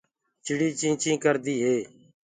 چِڙي 0.45 0.69
چيٚنٚچيٚڪردي 0.79 1.55
هي۔ 1.65 1.77